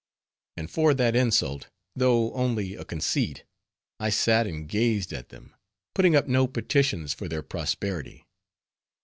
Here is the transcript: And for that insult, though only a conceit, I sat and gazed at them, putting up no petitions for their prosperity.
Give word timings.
And 0.57 0.67
for 0.71 0.95
that 0.95 1.15
insult, 1.15 1.69
though 1.95 2.33
only 2.33 2.73
a 2.73 2.83
conceit, 2.83 3.43
I 3.99 4.09
sat 4.09 4.47
and 4.47 4.67
gazed 4.67 5.13
at 5.13 5.29
them, 5.29 5.55
putting 5.93 6.15
up 6.15 6.27
no 6.27 6.47
petitions 6.47 7.13
for 7.13 7.27
their 7.27 7.43
prosperity. 7.43 8.25